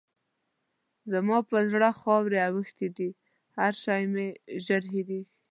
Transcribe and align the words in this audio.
زما 1.11 1.37
پر 1.49 1.63
زړه 1.73 1.89
خاورې 2.01 2.39
اوښتې 2.47 2.87
دي؛ 2.95 3.09
هر 3.57 3.73
شی 3.83 4.03
مې 4.13 4.27
ژر 4.65 4.83
هېرېږي. 4.93 5.21